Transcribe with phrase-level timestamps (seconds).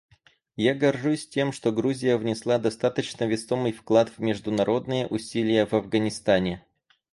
[0.55, 6.65] Я горжусь тем, что Грузия внесла достаточно весомый вклад в международные усилия в Афганистане.